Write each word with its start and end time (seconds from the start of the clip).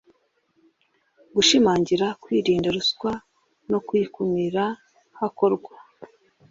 Gushimangira 1.35 2.07
kwirinda 2.23 2.67
ruswa 2.75 3.11
no 3.71 3.79
kuyikumira 3.85 4.63
hakorwa 5.19 5.73